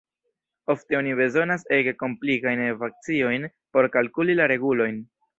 Ofte 0.73 0.95
oni 0.99 1.11
bezonas 1.17 1.65
ege 1.77 1.93
komplikajn 1.99 2.63
ekvaciojn 2.71 3.45
por 3.77 3.89
kalkuli 3.97 4.37
la 4.41 4.49
regulojn. 4.53 4.97